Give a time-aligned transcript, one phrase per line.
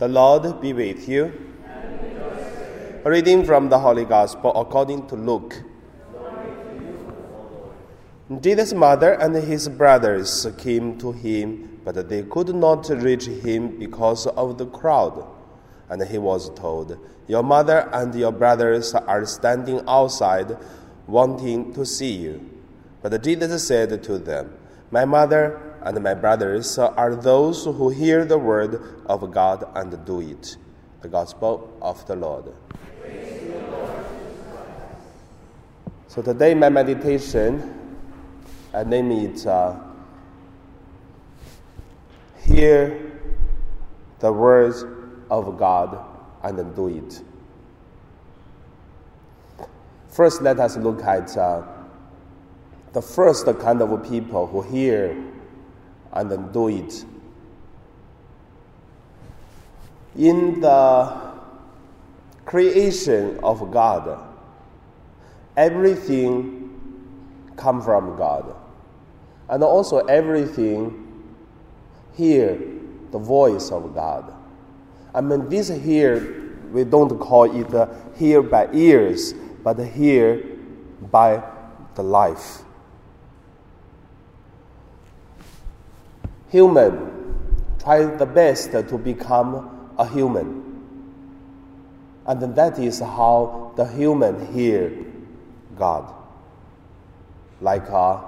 [0.00, 1.30] The Lord be with you.
[3.04, 5.62] A reading from the Holy Gospel according to Luke.
[8.40, 14.26] Jesus' mother and his brothers came to him, but they could not reach him because
[14.26, 15.22] of the crowd.
[15.90, 16.96] And he was told,
[17.28, 20.56] Your mother and your brothers are standing outside,
[21.06, 22.48] wanting to see you.
[23.02, 24.54] But Jesus said to them,
[24.90, 30.20] My mother and my brothers are those who hear the word of God and do
[30.20, 30.56] it.
[31.00, 32.52] The Gospel of the Lord.
[36.08, 37.96] So today, my meditation,
[38.74, 39.78] I name it uh,
[42.44, 43.12] Hear
[44.18, 44.84] the words
[45.30, 46.04] of God
[46.42, 47.22] and do it.
[50.08, 51.62] First, let us look at uh,
[52.92, 55.16] the first kind of people who hear
[56.12, 57.04] and then do it.
[60.16, 61.32] In the
[62.44, 64.18] creation of God,
[65.56, 66.70] everything
[67.56, 68.56] come from God.
[69.48, 71.06] And also everything
[72.14, 72.58] hear
[73.10, 74.32] the voice of God.
[75.14, 80.42] I mean, this here, we don't call it uh, hear by ears, but hear
[81.10, 81.42] by
[81.94, 82.62] the life.
[86.50, 87.10] Human
[87.82, 90.60] try the best to become a human.
[92.26, 94.92] And that is how the human hear
[95.76, 96.12] God.
[97.60, 98.20] Like uh,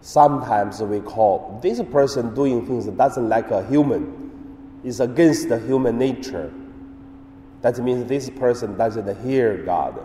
[0.00, 5.58] sometimes we call this person doing things that doesn't like a human, is against the
[5.58, 6.52] human nature.
[7.62, 10.04] That means this person doesn't hear God.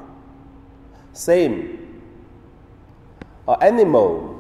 [1.12, 2.02] Same,
[3.48, 4.39] an animal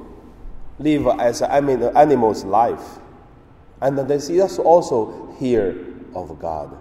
[0.80, 3.00] live as an animal's life.
[3.82, 5.76] And this is also hear
[6.16, 6.76] of God.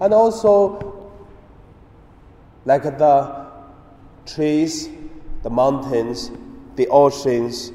[0.00, 1.12] And also,
[2.64, 3.46] like the
[4.26, 4.88] trees,
[5.42, 6.30] the mountains,
[6.76, 7.70] the oceans,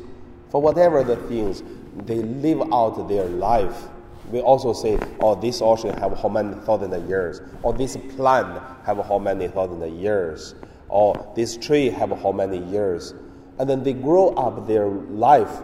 [0.50, 1.64] for whatever the things,
[2.06, 3.88] they live out their life.
[4.32, 8.98] We also say, oh, this ocean have how many thousand years, or this plant have
[9.08, 10.56] how many thousand years,
[10.88, 13.14] or this tree have how many years
[13.60, 15.62] and then they grow up their life.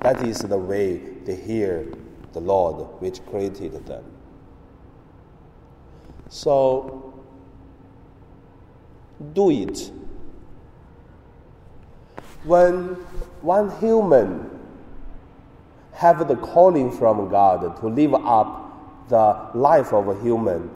[0.00, 1.86] That is the way they hear
[2.32, 4.04] the Lord which created them.
[6.28, 7.14] So,
[9.32, 9.92] do it.
[12.44, 12.96] When
[13.42, 14.50] one human
[15.92, 20.68] have the calling from God to live up the life of a human,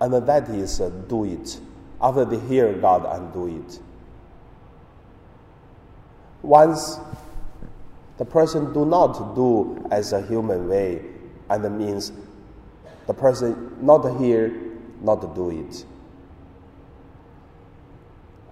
[0.00, 1.60] and that is uh, do it.
[2.00, 3.80] After they hear God and do it
[6.46, 6.98] once
[8.18, 11.02] the person do not do as a human way,
[11.50, 12.12] and that means
[13.06, 14.54] the person not hear,
[15.02, 15.84] not do it.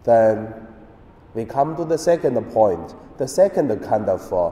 [0.02, 0.66] Then
[1.34, 2.94] we come to the second point.
[3.16, 4.50] The second kind of uh,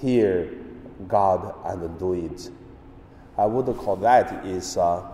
[0.00, 0.50] hear
[1.06, 2.50] God and do it.
[3.36, 5.06] I would call that is uh,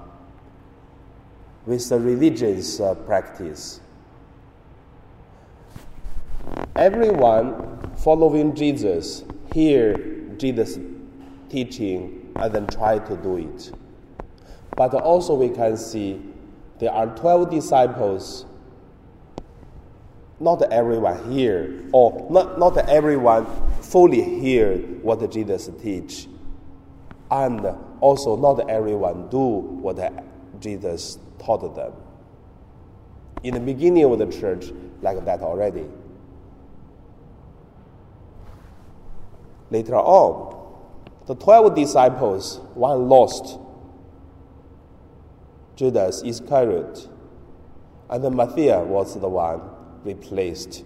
[1.66, 3.80] with the religious uh, practice.
[6.76, 9.96] Everyone following Jesus hear
[10.36, 10.78] Jesus
[11.48, 13.72] teaching and then try to do it.
[14.76, 16.20] But also we can see
[16.78, 18.44] there are 12 disciples.
[20.40, 23.46] Not everyone hear, or not, not everyone
[23.80, 26.26] fully hear what Jesus teach.
[27.30, 27.64] And
[28.00, 29.96] also not everyone do what
[30.60, 31.92] Jesus taught them.
[33.44, 34.72] In the beginning of the church,
[35.02, 35.86] like that already.
[39.70, 40.54] Later on,
[41.26, 43.58] the 12 disciples, one lost,
[45.74, 47.08] Judas Iscariot,
[48.10, 49.60] and Matthias was the one
[50.04, 50.84] replaced.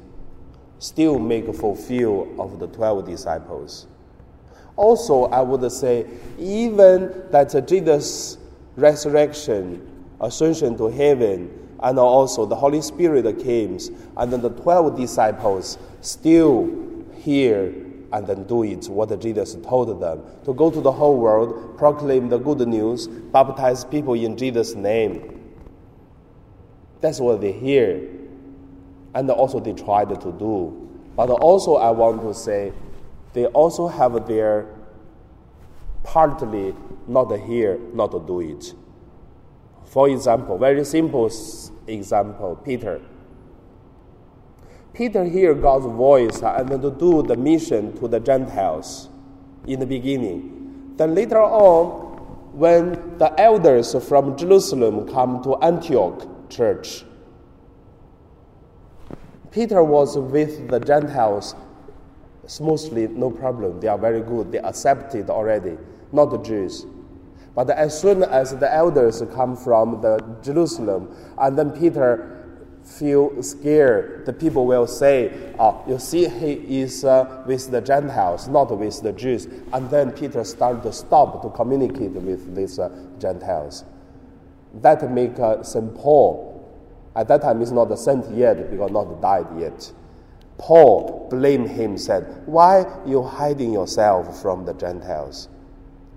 [0.78, 3.88] Still make fulfill of the 12 disciples.
[4.76, 6.06] Also, I would say,
[6.38, 8.38] even that Jesus'
[8.76, 13.76] resurrection, ascension to heaven, and also the Holy Spirit came,
[14.16, 16.70] and then the 12 disciples still
[17.16, 21.76] hear and then do it what Jesus told them to go to the whole world,
[21.76, 25.52] proclaim the good news, baptize people in Jesus' name.
[27.00, 28.08] That's what they hear.
[29.14, 30.88] And also they tried to do.
[31.16, 32.72] But also, I want to say,
[33.32, 34.66] they also have their
[36.04, 36.74] partly
[37.06, 38.72] not hear, not to do it.
[39.84, 41.30] For example, very simple
[41.86, 43.00] example, Peter.
[44.98, 49.08] Peter hear God's voice and to do the mission to the Gentiles
[49.64, 50.92] in the beginning.
[50.96, 52.08] Then later on,
[52.52, 57.04] when the elders from Jerusalem come to Antioch church,
[59.52, 61.54] Peter was with the Gentiles
[62.48, 63.78] smoothly, no problem.
[63.78, 64.50] They are very good.
[64.50, 65.78] They accepted already,
[66.10, 66.86] not the Jews.
[67.54, 72.37] But as soon as the elders come from the Jerusalem, and then Peter
[72.88, 78.48] feel scared, the people will say, oh, you see, he is uh, with the Gentiles,
[78.48, 79.46] not with the Jews.
[79.72, 83.84] And then Peter started to stop to communicate with these uh, Gentiles.
[84.74, 85.94] That make uh, St.
[85.94, 86.54] Paul,
[87.14, 89.92] at that time he's not a saint yet because not died yet.
[90.56, 95.48] Paul blamed him, said, Why you hiding yourself from the Gentiles?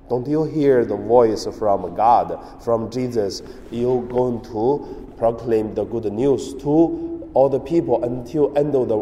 [0.09, 3.41] Don't you hear the voice from God, from Jesus?
[3.71, 8.97] You're going to proclaim the good news to all the people until end of the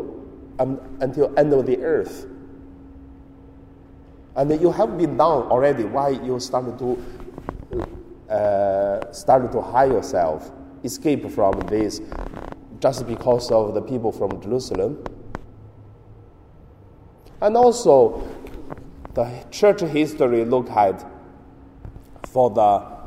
[0.62, 2.28] um, until end of the earth.
[4.36, 5.86] And you have been done already.
[5.86, 6.90] Why you started to
[8.30, 10.52] uh, started to hide yourself,
[10.84, 12.02] escape from this,
[12.82, 15.02] just because of the people from Jerusalem?
[17.42, 18.28] And also,
[19.14, 21.02] the church history look at
[22.28, 22.99] for the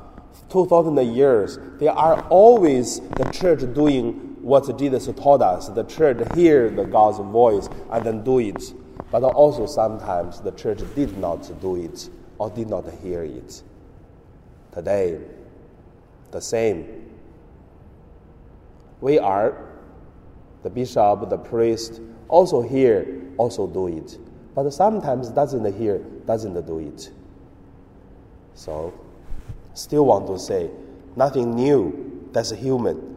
[0.51, 5.69] 2000 years, there are always the church doing what Jesus taught us.
[5.69, 8.75] The church hear the God's voice and then do it.
[9.11, 12.09] But also sometimes the church did not do it
[12.39, 13.63] or did not hear it.
[14.73, 15.21] Today,
[16.31, 17.11] the same.
[19.01, 19.69] We are
[20.63, 24.19] the bishop, the priest, also hear, also do it.
[24.55, 27.11] But sometimes doesn't hear, doesn't do it.
[28.55, 28.93] So
[29.75, 30.71] still want to say
[31.17, 33.09] nothing new, that's human.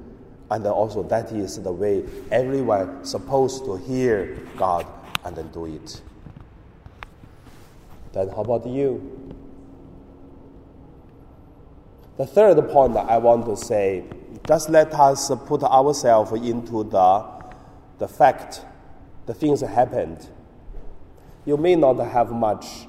[0.49, 4.85] And also that is the way everyone supposed to hear God
[5.23, 6.01] and then do it.
[8.13, 9.33] Then how about you?
[12.17, 14.05] The third point that I want to say,
[14.47, 17.25] just let us put ourselves into the,
[17.97, 18.61] the fact,
[19.25, 20.29] the things that happened.
[21.45, 22.87] You may not have much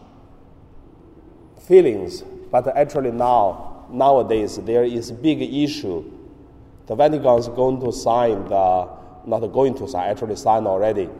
[1.60, 2.22] feelings
[2.64, 6.10] but actually now, nowadays, there is a big issue.
[6.86, 8.88] The Vatican is going to sign the,
[9.26, 11.10] not going to sign, actually signed already,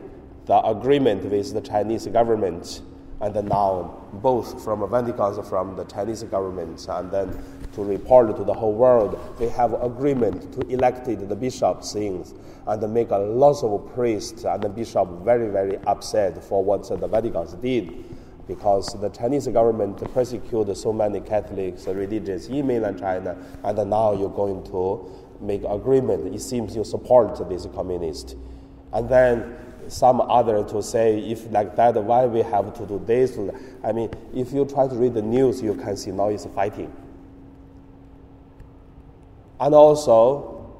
[0.47, 2.81] the agreement with the Chinese government.
[3.21, 7.43] And now, both from the Vatican, and from the Chinese government, and then
[7.73, 12.33] to report to the whole world, they have agreement to elected the bishops things
[12.65, 17.07] and make a lot of priests and the bishop very, very upset for what the
[17.07, 18.16] Vatican did
[18.47, 24.29] because the Chinese government persecuted so many Catholics, religious in mainland China, and now you're
[24.29, 25.05] going to
[25.41, 26.33] make agreement.
[26.33, 28.35] It seems you support this communist.
[28.93, 29.57] And then
[29.89, 33.37] some other to say, if like that, why we have to do this?
[33.83, 36.93] I mean, if you try to read the news, you can see now it's fighting.
[39.59, 40.71] And also,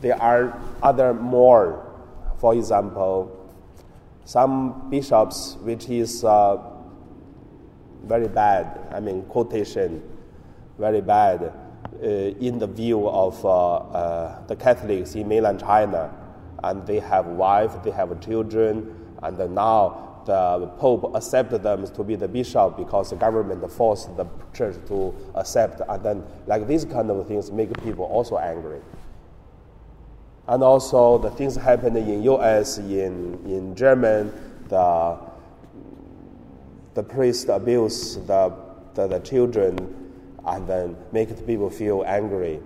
[0.00, 1.82] there are other more.
[2.38, 3.32] For example,
[4.24, 6.75] some bishops, which is uh,
[8.06, 8.80] very bad.
[8.92, 10.02] I mean, quotation,
[10.78, 11.52] very bad
[12.02, 16.12] uh, in the view of uh, uh, the Catholics in mainland China.
[16.62, 22.16] And they have wife, they have children, and now the Pope accepted them to be
[22.16, 25.80] the bishop because the government forced the church to accept.
[25.88, 28.80] And then, like these kind of things make people also angry.
[30.48, 34.32] And also, the things happen in U.S., in in German,
[34.68, 35.18] the
[36.96, 38.52] the priest abuse the,
[38.94, 39.76] the, the children
[40.46, 42.58] and then make the people feel angry.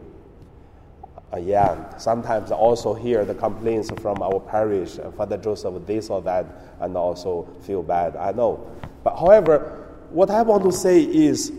[1.33, 6.11] Uh, yeah, sometimes I also hear the complaints from our parish, uh, Father Joseph, this
[6.11, 6.47] or that,
[6.81, 8.17] and also feel bad.
[8.17, 8.71] I know.
[9.03, 11.53] But however, what I want to say is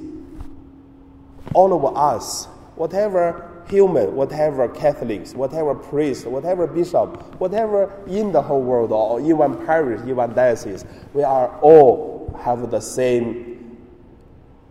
[1.53, 8.61] all of us, whatever human, whatever Catholics, whatever priest, whatever bishop, whatever in the whole
[8.61, 13.77] world or in one parish, in one diocese, we are all have the same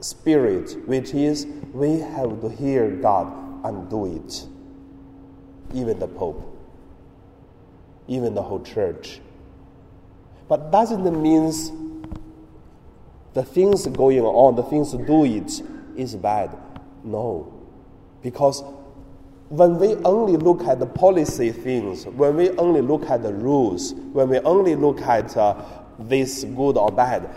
[0.00, 4.46] spirit, which is we have to hear God and do it.
[5.74, 6.42] Even the Pope,
[8.08, 9.20] even the whole church.
[10.48, 11.52] But doesn't mean
[13.34, 15.62] the things going on, the things do it
[15.96, 16.56] is bad.
[17.04, 17.52] No.
[18.22, 18.64] Because
[19.48, 23.94] when we only look at the policy things, when we only look at the rules,
[23.94, 25.62] when we only look at uh,
[25.98, 27.28] this good or bad,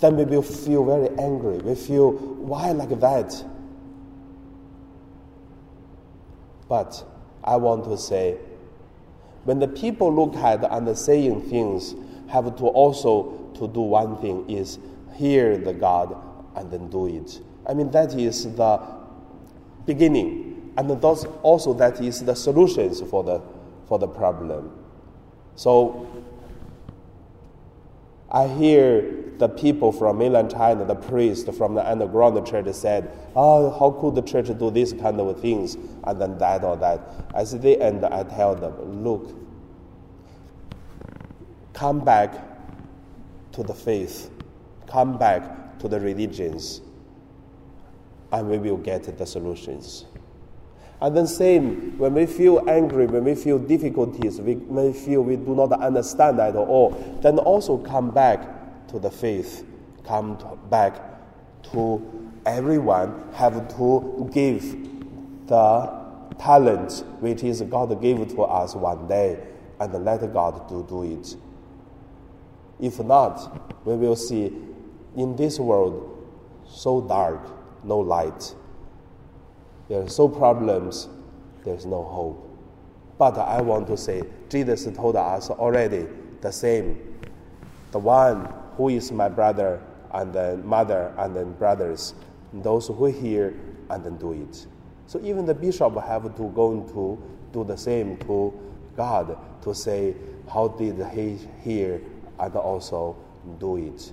[0.00, 1.58] then we will feel very angry.
[1.58, 3.44] We feel, why like that?
[6.68, 7.04] But
[7.44, 8.38] I want to say,
[9.44, 11.94] when the people look at and saying things,
[12.28, 14.78] have to also to do one thing is
[15.14, 16.16] hear the God
[16.54, 17.40] and then do it.
[17.66, 18.80] I mean, that is the
[19.84, 20.72] beginning.
[20.76, 23.42] And those, also that is the solutions for the,
[23.86, 24.70] for the problem.
[25.56, 26.06] So
[28.30, 33.70] I hear the people from mainland China, the priest from the underground church said, Oh,
[33.70, 35.76] how could the church do this kind of things?
[36.04, 37.00] And then that or that.
[37.34, 39.34] As the end, I tell them, look,
[41.72, 42.34] come back
[43.52, 44.30] to the faith,
[44.86, 46.82] come back to the religions,
[48.32, 50.04] and we will get the solutions.
[51.00, 55.36] And then same, when we feel angry, when we feel difficulties, we may feel we
[55.36, 56.90] do not understand at all,
[57.22, 58.59] then also come back
[58.90, 59.64] to the faith,
[60.04, 61.00] come to, back
[61.72, 64.62] to everyone have to give
[65.46, 66.00] the
[66.38, 69.38] talent which is God gave to us one day
[69.78, 71.36] and let God do, do it.
[72.80, 74.46] If not, we will see
[75.16, 76.06] in this world
[76.68, 77.40] so dark,
[77.84, 78.54] no light.
[79.88, 81.08] There are so problems,
[81.64, 82.46] there's no hope.
[83.18, 86.06] But I want to say, Jesus told us already
[86.40, 87.18] the same.
[87.90, 88.50] The one
[88.80, 89.78] who is my brother
[90.14, 92.14] and then mother and then brothers,
[92.50, 93.54] those who hear
[93.90, 94.66] and then do it.
[95.06, 97.22] So even the bishop have to go to
[97.52, 98.58] do the same to
[98.96, 100.14] God to say,
[100.50, 102.00] how did he hear
[102.38, 103.18] and also
[103.58, 104.12] do it.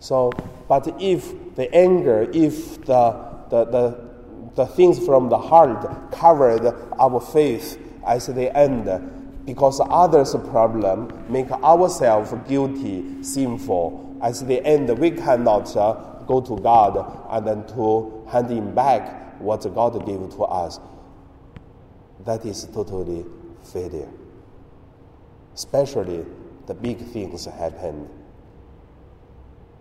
[0.00, 0.32] So,
[0.66, 4.10] but if the anger, if the, the, the,
[4.56, 6.66] the things from the heart covered
[6.98, 8.88] our faith as the end,
[9.44, 14.18] because others' problem make ourselves guilty, sinful.
[14.22, 15.94] As the end, we cannot uh,
[16.26, 20.78] go to God and then to hand him back what God gave to us.
[22.24, 23.24] That is totally
[23.72, 24.08] failure.
[25.54, 26.24] Especially
[26.66, 28.08] the big things happened.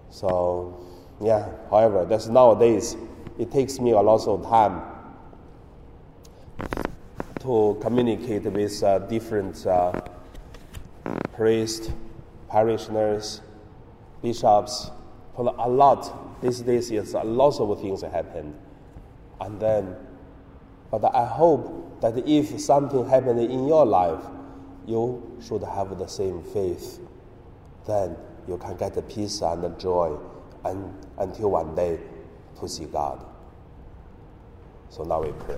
[0.10, 0.86] So,
[1.22, 2.96] yeah, however, that's nowadays,
[3.38, 4.82] it takes me a lot of time
[7.39, 9.93] to communicate with uh, different uh,
[11.34, 11.91] priests,
[12.50, 13.41] parishioners,
[14.22, 14.91] bishops.
[15.38, 18.53] A lot, these days, yes, a lot of things happen.
[19.39, 19.96] And then,
[20.91, 24.22] but I hope that if something happened in your life,
[24.86, 27.00] you should have the same faith.
[27.88, 28.17] Then
[28.48, 30.17] you can get the peace and the joy
[30.65, 32.00] and, until one day
[32.60, 33.24] to see God.
[34.89, 35.58] So now we pray.